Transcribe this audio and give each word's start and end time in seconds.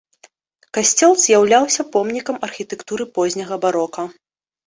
Касцёл 0.75 1.11
з'яўляўся 1.25 1.85
помнікам 1.95 2.35
архітэктуры 2.49 3.03
позняга 3.19 3.55
барока. 3.67 4.09